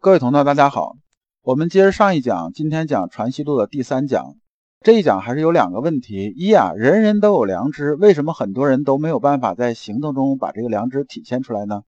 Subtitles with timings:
[0.00, 0.94] 各位同道，大家好。
[1.42, 4.36] 我们接着上一讲，今天讲《传习录》的第三讲。
[4.80, 11.82] 这一讲还是有两个问题：一啊，人人都有良知，为什么很多人都没有办法在行动中把这个良知体现出来呢？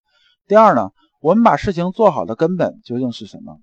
[0.48, 3.58] 第二呢，我们把事情做好的根本究竟是什么？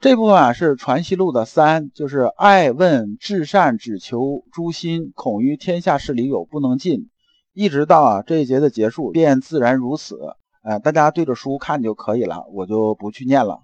[0.00, 7.08] 这部分啊是《传习录》的三，就是爱问至善，只求诸心，恐于天下事理有不能尽，
[7.54, 10.18] 一直到啊这一节的结束，便自然如此。
[10.62, 13.62] 哎，大家对着书看就可以了，我就不去念了。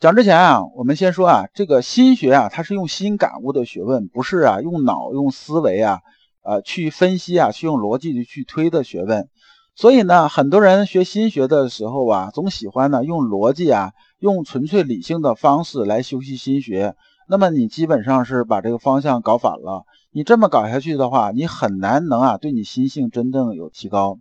[0.00, 6.00] 讲之前啊，我们先说啊，这个心学啊，它是用心感悟的学问，不是啊用脑用思维啊，
[6.42, 9.28] 呃去分析啊，去用逻辑去推的学问。
[9.76, 16.96] 所以呢，很多人学心学的时候啊，总喜欢呢用逻辑啊，用纯粹理性的方式来修习心学。
[17.28, 19.84] 那么你基本上是把这个方向搞反了。
[20.12, 24.18] 你这么搞下去的话，你很难能啊对你心性真正有提高。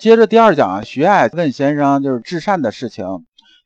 [0.00, 3.04] 接着第二讲啊，徐爱问先生就是至善的事情。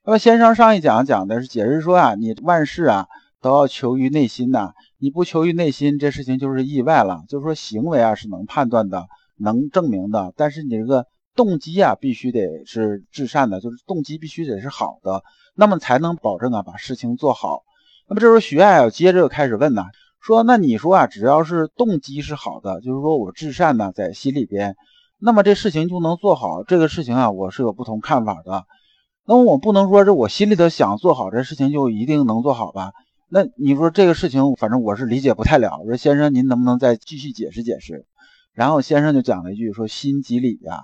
[0.05, 3.07] 那么先生上一讲讲的是解释说啊，你万事啊
[3.41, 7.23] 都要求于内心呐，你不求于内心，这事情就是意外了。
[7.29, 9.07] 就是说行为啊是能判断的，
[9.39, 15.23] 能证明的，但是你这个动机啊必须得是至善的，就是动机必须得是好的，
[15.55, 17.63] 那么才能保证啊把事情做好。
[18.09, 19.85] 那么这时候徐爱啊接着开始问呐，
[20.21, 24.75] 说那你说啊只要是动机是好的，就是说我至善呢在心里边。
[25.27, 28.67] 那么这事情就能做好，这个事情啊，我是有不同看法的。
[29.25, 32.93] 那么我不能说是我心里头想做好这事情就一定能做好吧？
[33.31, 35.79] 那你说这个事情，反正我是理解不太了。
[35.81, 38.05] 我说先生，您能不能再继续解释解释？
[38.53, 40.83] 然后先生就讲了一句说心即理呀，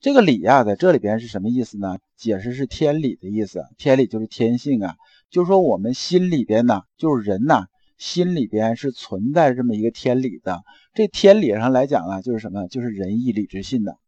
[0.00, 1.98] 这个理呀，在这里边是什么意思呢？
[2.16, 4.94] 解释是天理的意思，天理就是天性啊，
[5.30, 7.66] 就是说我们心里边呢，就是人呐。
[7.98, 10.62] 心里边是存在这么一个天理的，
[10.94, 12.68] 这天理上来讲啊，就是什么？
[12.68, 13.98] 就是仁义礼智信的。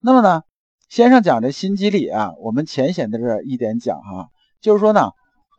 [0.00, 0.42] 那么呢，
[0.88, 5.10] 先生讲这心机理啊，我们浅显的这一点讲哈，就是说呢，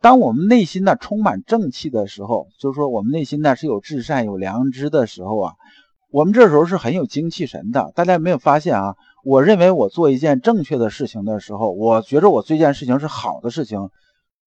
[0.02, 5.54] 当我们内心呢充满正气的时候，就是说我们内心呢是有至善、有良知的时候啊，
[6.10, 7.92] 我们这时候是很有精气神的。
[7.94, 8.96] 大家有没有发现啊？
[9.24, 13.90] 我认为我做一件正确的事情的时候，我觉着我这件事情是好的事情。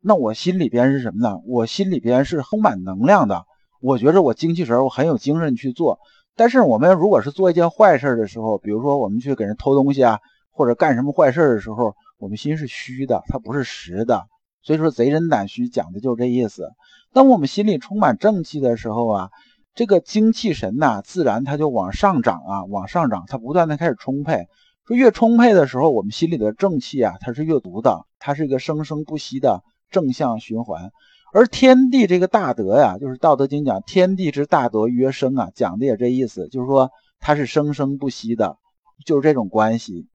[0.03, 1.38] 那我心里边是什么呢？
[1.45, 3.45] 我心里边是充满能量的，
[3.81, 6.00] 我觉着我精气神，我很有精神去做。
[6.35, 10.19] 但是我们如果是做一件坏事的时候，比如说我们去给人偷东西啊，
[10.50, 14.25] 或者干什么坏事的时候，我们心是虚的，它不是实的。
[14.63, 16.72] 所以说贼人胆虚讲的就是这意思。
[17.13, 19.29] 当我们心里充满正气的时候啊，
[19.75, 24.47] 这个精气神呐，自然它就往上涨啊，往上涨，它不断的开始充沛。
[24.88, 29.61] 说越充沛的时候，我们心里的正气啊，它是越足的，它是一个生生不息的。
[29.91, 30.91] 正向循环，
[31.34, 38.57] 而天地这个大德呀，就是《道德经》讲“天地之大德曰生”啊，讲的也这意思，就是说它是生生不息的，
[39.06, 40.07] 就是这种关系。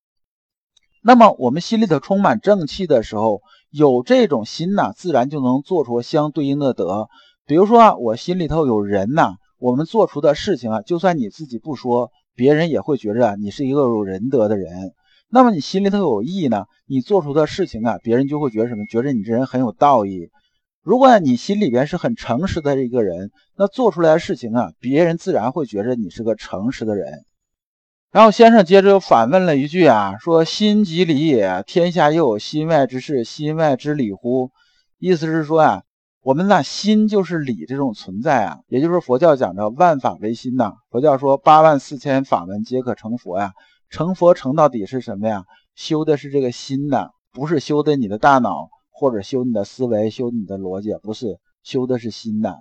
[1.03, 7.09] 那么我们心里头充满正气的时候，有这种心呐，自然就能做出相对应的德。
[7.47, 14.95] 比如说，我心里头有人呐，我们做出的事情啊，就算你自己不说，别人也会觉着你是一个有仁德的人。
[15.29, 18.85] 那么你心里头有义呢，你做出的事情啊，别人就会觉得什么？
[18.87, 20.31] 觉得你这人很有道义。
[20.83, 27.25] 如果你心里边是很诚实的一个人，那做出来的事情啊，别人自然会觉得你是个诚实的人。
[28.13, 34.53] 然后先生接着又反问了一句啊，说心即理也，天下又有心外之事，心外之理乎？
[34.99, 35.83] 意思是说啊，
[36.23, 40.73] 我们那心就是理这种存在啊，也就是佛教讲的万法唯心呐。
[40.89, 43.53] 佛教说八万四千法门皆可成佛呀。
[43.91, 45.45] 成佛成到底是什么呀？
[45.75, 52.55] 修的是这个心呐，不是修的你的大脑，或者修你的思维，修你的逻辑，不是修的是心呐。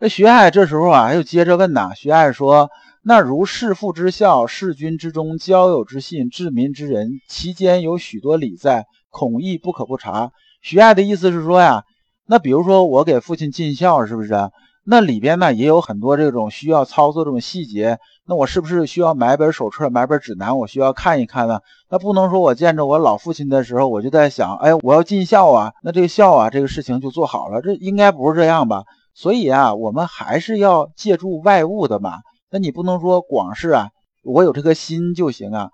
[0.00, 1.90] 那徐爱这时候啊，又接着问呐。
[1.94, 2.70] 徐爱说
[3.02, 10.30] ：“那如弑父之孝，弑君之忠，交友之信，治民之仁，其间有许多理在，恐亦不可不察。”
[10.62, 11.82] 徐爱的意思是说呀，
[12.26, 14.34] 那比如说我给父亲尽孝，是不是？
[14.90, 17.98] 那里边呢也有很多这种需要操作这种细节。
[18.24, 20.56] 那我是不是需要买本手册、买本指南？
[20.56, 21.60] 我需要看一看呢？
[21.90, 27.60] 那不能说我见着我老父亲的时候，我就在想，哎，我要尽孝啊，那这个孝啊，这个事情就做好了。
[27.60, 28.84] 这应该不是这样吧？
[29.12, 32.20] 所以啊，我们还是要借助外物的嘛。
[32.50, 33.90] 那你不能说光是啊，
[34.24, 35.68] 我有这个心就行啊。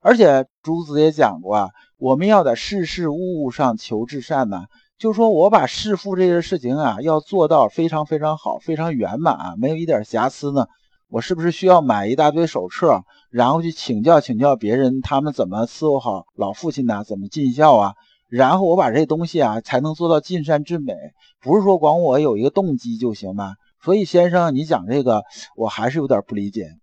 [0.00, 4.66] 而且朱子也讲过啊，我们要在事事物物上求至善呢。
[5.00, 10.66] 就说我把弑父这些事情啊，要做到非常非常好、非常圆满，没有一点瑕疵呢。
[11.08, 17.02] 我是不是需要买一大堆手册，然后去请教请教别人，他们怎么伺候好老父亲呢？
[17.02, 17.94] 怎么尽孝啊？
[18.28, 20.92] 然后我把这东西啊，才能做到尽善至美。
[21.40, 23.54] 不是说光我有一个动机就行吗？
[23.82, 25.24] 所以先生，你讲这个，
[25.56, 26.76] 我还是有点不理解。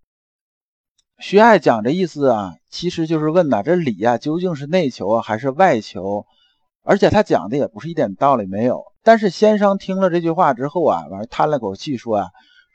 [1.19, 6.25] 徐爱讲这意思啊，其实就是问呐，这礼啊，究竟是内求啊，还是外求？
[6.87, 8.81] 而且他讲的也不是一点道理没有。
[9.03, 12.27] 但是先生听了这句话之后啊，完了叹了口气说啊，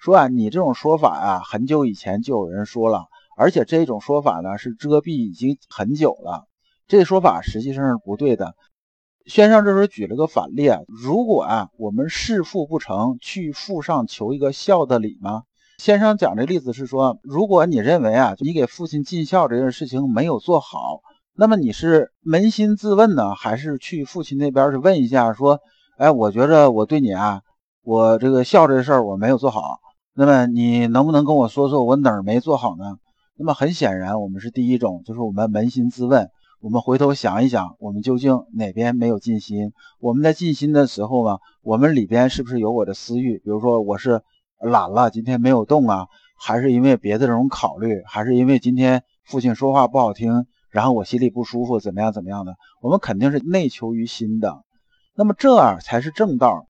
[0.03, 3.07] 说啊，你这种说法啊，很久以前就有人说了，
[3.39, 6.47] 而且这种说法呢是遮蔽已经很久了，
[6.87, 8.55] 这说法实际上是不对的。
[9.25, 15.45] 先生这时候举了个反例啊，如果啊我们弑父不成，去父上求一个孝的礼吗？
[15.79, 21.01] 先生讲这例子是说，如果你认为啊你给父亲尽孝这件事情没有做好，
[21.35, 25.61] 那么你是扪心自问呢，还是去父亲那边去问一下说，
[25.97, 27.41] 哎，我觉着我对你啊，
[27.83, 29.81] 我这个孝这事儿我没有做好，
[30.15, 32.99] 那么你能不能跟我说说我哪儿没做好呢？
[33.35, 36.29] 那么很显然，我们是第一种，就是我们扪心自问。
[36.61, 39.73] 我们回头想一想，我们究竟哪边没有尽心？
[40.01, 43.39] 我们在尽心的时候呢，我们里边是不是有我的私欲？
[43.39, 44.21] 比如说，我是
[44.61, 46.07] 懒了，今天没有动啊，
[46.39, 52.57] 还是因为别的这种考虑，还是因为今天父亲说话不好听，然后我心里不舒服，怎么样怎么样的？
[52.81, 54.65] 我们肯定是内求于心的，
[55.15, 56.67] 那么这才是正道。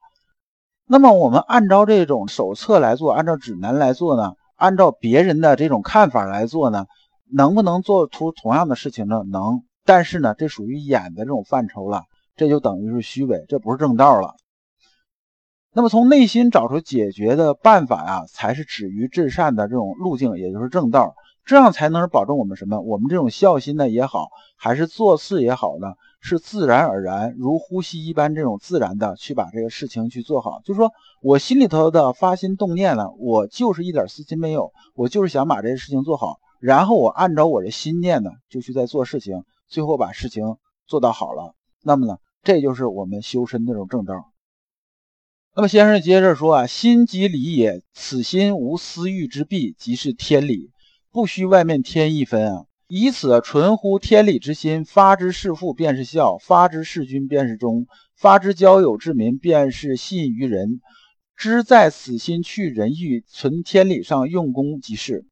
[0.86, 4.34] 那么我们按照这种手册来做，按照指南来做呢？
[4.56, 6.86] 按照别人的这种看法来做呢？
[7.32, 9.22] 能不能做出同样的事情呢？
[9.30, 9.62] 能。
[9.84, 12.04] 但是呢，这属于演的这种范畴了，
[12.36, 14.34] 这就等于是虚伪，这不是正道了。
[15.72, 21.14] 那么从内心找出解决的办法啊，才是止于至善的这种路径，也就是正道。
[21.44, 22.80] 这样才能保证我们什么？
[22.80, 30.60] 我们这种孝心呢也好，还是做事也好呢，是自然而然，如呼吸一般这种自然的去把这个事情去做好。
[30.64, 39.44] 就是说我心里头的发心动念呢，我就是一点私心没有，我就是想把这个事情做好，然后我按照我的心念呢，就去在做事情。
[39.68, 44.30] 最后把事情做到好了，那么呢，这就是我们修身那种正道。
[45.54, 50.71] 那么先生接着说啊，心即理也，此心无私欲之弊，即是天理，
[51.12, 52.64] 不需外面添一分啊。
[52.88, 57.86] 以此纯乎天理之心，发之事父便是孝，发之事君便是忠，
[58.16, 60.80] 发之交友之民便是信于人。
[61.36, 65.24] 知在此心去人欲，存天理上用功即是。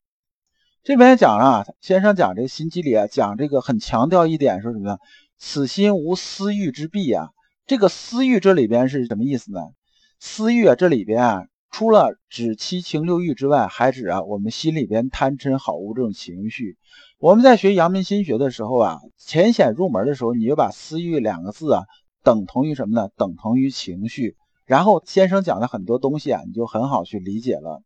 [0.82, 4.98] 这边讲啊，先生讲这心机理啊，讲这个很强调一点，说什么呢？
[5.38, 7.28] 此心无私欲之弊啊。
[7.66, 9.60] 这个私欲这里边是什么意思呢？
[10.18, 16.76] 私欲啊，这里边啊，除了指七情六欲之外，还指啊我们心里边贪嗔好恶这种情绪。
[17.18, 21.84] 我们在学阳明心学的时候啊，浅显入门的时候，你就把私欲两个字啊，
[22.24, 23.08] 等同于什么呢？
[23.16, 24.36] 等同于情绪。
[24.66, 27.82] 然后先生讲的很多东西啊，你就很好去理解了。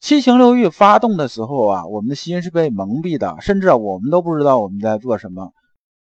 [0.00, 5.52] 七情六欲发动的时候啊，我们的心是被蒙蔽的，甚至啊，我们都不知道我们在做什么。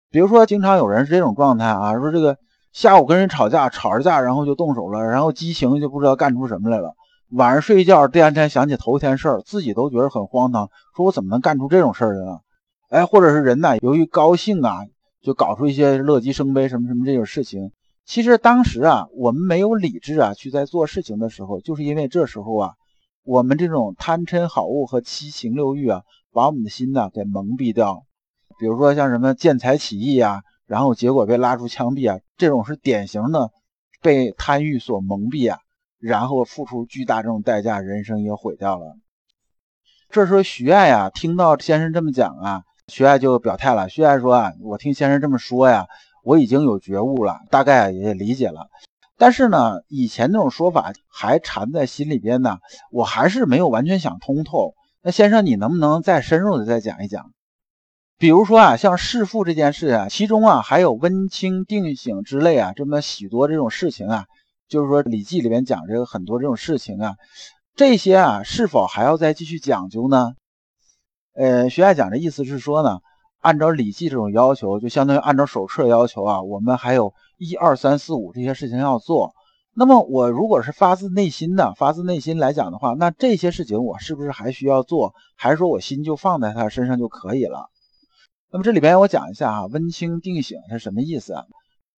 [0.09, 2.37] 比如说，经常有人是这种状态啊，说这个
[2.71, 6.95] 下午跟人吵架，吵着架，然后就动手了，然后激情就不知道干出什么来了。
[7.31, 12.39] 晚上睡觉，第二天想起头一天事儿，自己都觉得很荒唐，说我怎么能干出这种事儿来呢？
[12.89, 14.79] 哎，或者是人呢，由于高兴啊，
[15.21, 17.71] 就搞出一些乐极生悲什么什么这种事情。
[18.05, 22.73] 其实当时啊，我们没有理智啊，去在做事情的时候，就是因为这时候啊。
[23.23, 26.01] 我们这种贪嗔好恶和七情六欲啊，
[26.33, 28.01] 把我们的心呢给蒙蔽掉。
[28.57, 30.41] 比如说像什么见财起意啊，
[30.71, 33.51] 然后结果被拉出枪毙啊，这种是典型的
[34.01, 35.59] 被贪欲所蒙蔽啊，
[35.99, 38.95] 然后付出巨大这种代价，人生也毁掉了。
[40.09, 43.89] 这时候徐爱啊，听到先生这么讲啊，徐爱就表态了。
[43.89, 45.87] 徐爱说啊，我听先生这么说呀，
[46.23, 48.69] 我已经有觉悟了，大概也理解了。
[49.17, 52.59] 但是呢，以前那种说法还缠在心里边呢，
[52.91, 54.73] 我还是没有完全想通透。
[55.03, 57.29] 那先生，你能不能再深入的再讲一讲？
[58.21, 64.25] 比如说啊，像弑父这件事啊，其中啊还有温清定省之类啊，这么许多这种事情啊，
[64.69, 67.15] 就是说《礼记》里面讲这个很多这种事情啊，
[67.75, 70.33] 这些啊是否还要再继续讲究呢？
[71.33, 72.99] 呃，徐爱讲的意思是说呢。
[73.39, 79.33] 按照《礼记》这种要求，就相当于按照手册要求啊，我们还有一二三四五这些事情要做。
[79.73, 85.15] 那么我如果是发自内心的，发自内心来讲的话，那这些事情我是不是还需要做？
[85.35, 87.71] 还是说我心就放在他身上就可以了？
[88.53, 91.45] 那么这里边我讲一下啊，温清定醒是什么意思啊？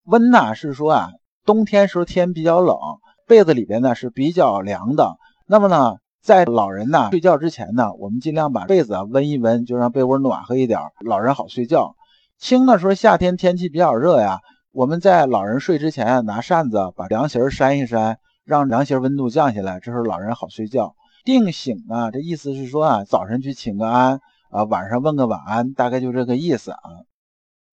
[0.04, 1.10] 温呢是说啊，
[1.46, 2.78] 冬天时候天比较冷，
[3.26, 5.16] 被子里边呢是比较凉的。
[5.48, 5.96] 那么呢？
[6.22, 11.96] 在老人呢睡觉之前呢，我们尽量把被子啊温一温，就让被窝暖和一点，老人好睡觉。
[12.38, 14.40] 清的时候夏天天气比较热呀，
[14.72, 20.96] 我们在老人睡之前拿扇子把凉席扇一扇，让凉席温度降下来，这时候老人好睡觉。
[21.24, 24.20] 定醒啊，这意思是说啊，早晨去请个安
[24.52, 26.80] 啊，晚上问个晚安，大概就这个意思啊。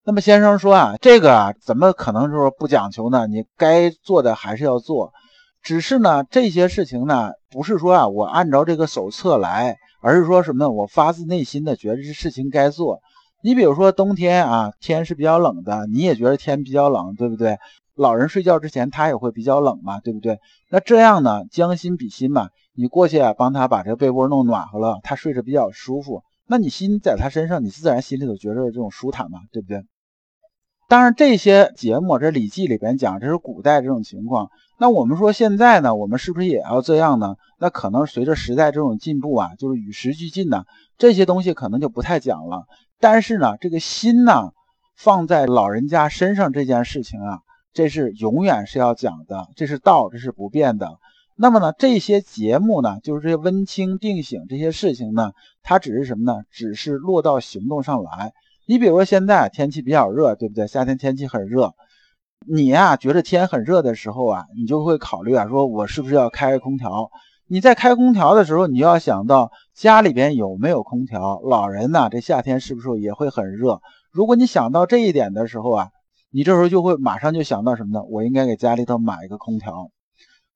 [0.05, 3.27] 那么先生说啊，这个啊怎么可能说不讲求呢？
[3.27, 5.13] 你该做的还是要做。
[5.61, 10.71] 只是呢，这些事情呢，不是说啊，我按照这个手册来，而是说什么呢？
[10.71, 13.01] 我发自内心的觉得这事情该做。
[13.43, 17.59] 你比如说冬天啊，天是比较冷的，你也觉得天比较冷，对不对？
[17.97, 20.39] 老人睡觉之前他也会比较冷嘛，对不对？
[20.71, 26.23] 那这样呢，将心比心嘛，你过去啊，帮他把这个被窝弄暖和了，他睡着比较舒服。
[26.49, 29.85] 那你心在他身上，你自然心里头觉着这种舒坦嘛，对不对？
[30.89, 34.51] 当然这些节目，这《礼记》里边讲，这是古代这种情况。
[34.79, 37.37] 那我们说现在呢，我们是不是也要这样呢？
[37.59, 40.65] 那可能随着时代这种进步啊，就是与时俱进呢，
[40.97, 42.65] 这些东西可能就不太讲了。
[42.99, 44.53] 但是呢，这个心呢，
[44.97, 47.41] 放在老人家身上这件事情啊。
[47.75, 50.99] 这是永远是要讲的，这是道，这是不变的。
[51.41, 55.31] 那么呢，这些节目呢，就是这些温清定醒这些事情呢，
[55.63, 56.43] 它只是什么呢？
[56.51, 58.33] 只是落到行动上来。
[58.67, 60.67] 你比如说现在天气比较热，对不对？
[60.67, 61.75] 夏天天气很热，
[62.45, 67.09] 你呀觉得天很热的时候啊，你就会考虑啊，说我是不是要开空调？
[67.47, 71.41] 你在开空调的时候，你要想到家里边有没有空调？
[71.45, 73.81] 老人呢，这夏天是不是也会很热？
[74.11, 75.91] 如果你想到这一点的时候啊。
[76.31, 78.05] 你这时候就会马上就想到什么呢？
[78.05, 79.89] 我应该给家里头买一个空调。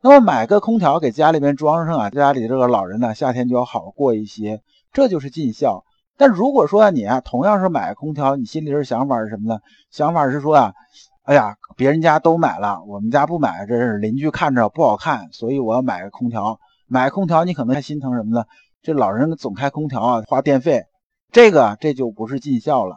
[0.04, 4.60] 那么买个空调给家里边装上啊，家里这个老人呢，夏天就要好过一些。
[4.92, 5.84] 这就是尽孝。
[6.16, 9.60] 但如果说你啊，同样是买空调，你心里的想法是什么呢？
[9.92, 10.74] 想法是说啊，
[11.22, 16.58] 哎呀，别人家都买了，我们家不买，这是邻居看着不好看，所以我要买个空调。
[16.88, 18.44] 买空调你可能还心疼什么呢？
[18.82, 20.82] 这老人总开空调啊，花电费，
[21.30, 22.96] 这个这就不是尽孝了。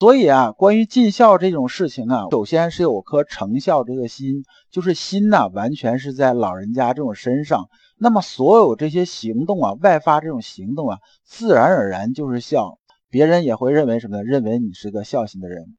[0.00, 7.68] 所以啊，关于尽孝这种事情啊，首先是有颗成孝这个心，就是心呢，完全是在老人家这种身上。
[7.98, 12.78] 那么所有这些行动啊，外发这种行动啊，自然而然就是孝，
[13.10, 14.22] 别人也会认为什么呢？
[14.22, 15.76] 认为你是个孝心的人。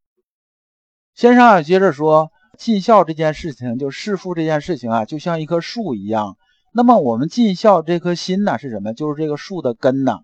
[1.16, 6.36] 先生啊，接着说，尽孝这件事情，就弑父这件事情啊，就像一棵树一样。
[6.74, 8.94] 那么我们尽孝这颗心呢，是什么？
[8.94, 10.18] 就是这个树的根呢。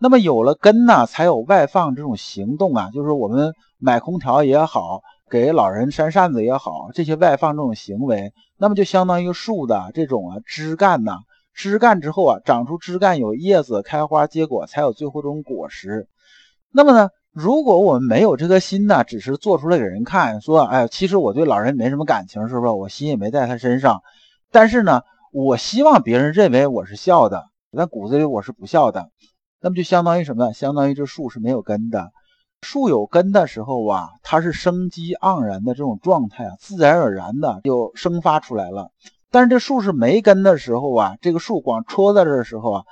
[0.00, 11.18] 那么有了根呢，才有外放这种行动啊，就是我们买空调也好，给老人扇扇子也好，这些外放这种行为，那么就相当于树的这种啊枝干呐，
[11.52, 16.06] 枝干之后啊，长出枝干有叶子，开花结果，才有最后这种果实。
[16.70, 22.72] 那么呢，如果我们没有这颗心呢，只是做出来给人看，说，哎，其实我对老人没什么感情，是不是？
[22.72, 24.02] 我心也没在他身上，
[24.52, 25.02] 但是呢，
[25.32, 29.10] 我希望别人认为我是孝的，但骨子里我是不孝的。
[29.60, 30.52] 那么就相当于什么？
[30.52, 32.12] 相当于这树是没有根的。
[32.62, 38.90] 树有根的时候啊，它是生机盎然的这种状态啊，自然而然的就生发出来了。
[39.30, 42.82] 但是这树是没根的时候啊，这个树光戳在这的时候啊，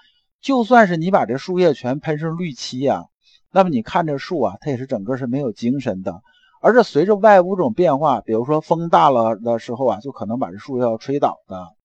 [0.40, 3.06] 就算是你把这树叶全喷上绿漆啊，
[3.52, 6.20] 那么你看这树啊，它也是整个是没有精神的。
[6.61, 11.75] 而这随着外物种变化，比如说风大了的时候啊，就可能把这树要吹倒的。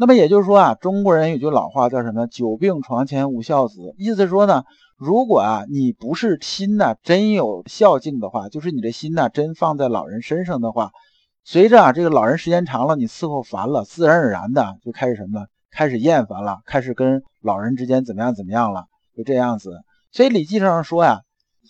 [0.00, 2.26] 那么也就是说啊，中国人有句老话叫什么？
[2.26, 3.94] 久病床前无孝子。
[3.98, 4.64] 意思说呢，
[4.96, 10.92] 如果啊你不是心呐真有孝敬的话，就是你的心呐真放在老人身上的话，
[11.44, 15.44] 随着啊这个老人时间长了，你伺候烦了，自然而然的就开始什么？
[15.70, 18.86] 开始厌烦了，开始跟老人之间怎么样怎么样了？
[19.14, 19.82] 就这样子。
[20.12, 21.20] 所以《礼记》上说呀，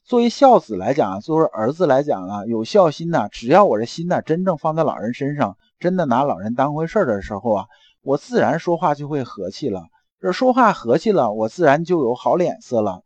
[0.04, 7.64] 作为孝子来讲，作为儿子来讲啊，有孝心呐，只要我这心呐真正放在老人身上，真的拿老人当回事的时候啊。
[8.02, 9.84] 我自然说话就会和气了，
[10.20, 13.02] 这说话和气了，我自然就有好脸色了。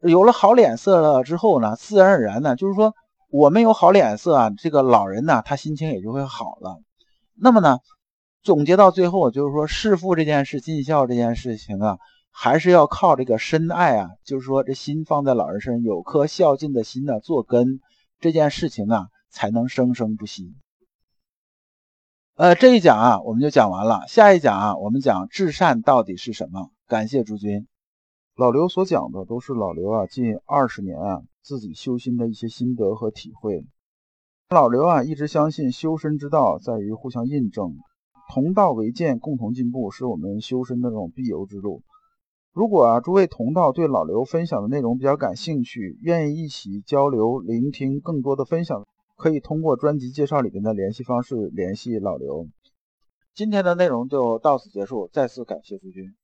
[0.00, 2.94] 有了好脸色了之后呢，自然而然呢，就是说
[3.30, 6.80] 我们有好脸色啊，这个老人呢，他心情也就会好了。
[7.34, 7.78] 那么呢，
[8.42, 11.98] 总结到最后，就是说弑父这件事、尽孝这件事情啊，
[12.30, 17.80] 还是要靠这个深爱啊，就是说这心放在老人身上，有颗孝敬的心呢做根，
[18.20, 20.54] 这件事情啊，才能生生不息。
[22.38, 24.04] 呃，这一讲啊，我们就讲完了。
[24.06, 26.70] 下一讲啊，我们讲至善到底是什么？
[26.86, 27.66] 感谢诸君。
[28.36, 33.64] 老刘所讲的都是老刘啊近二十年啊自己修心的一些心得和体会。
[34.50, 37.76] 老刘啊一直相信修身之道在于互相印证，
[38.32, 41.82] 同道为鉴，共同进步是我们修身的这种必由之路。
[42.52, 48.86] 如果啊诸位同道对老刘分享的内容比较感兴趣，愿意一起交流、聆听更多的分享。
[49.18, 52.46] 可以通过专辑介绍里面的联系方式联系老刘。
[53.34, 56.14] 今天的内容就到此结束，再次感谢诸君。